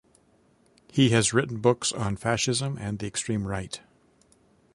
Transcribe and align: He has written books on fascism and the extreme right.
He 0.91 1.09
has 1.11 1.31
written 1.31 1.59
books 1.61 1.91
on 1.91 2.15
fascism 2.15 2.75
and 2.79 2.97
the 2.97 3.05
extreme 3.05 3.45
right. 3.45 3.79